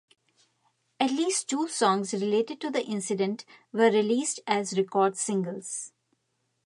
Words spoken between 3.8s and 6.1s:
released as record singles.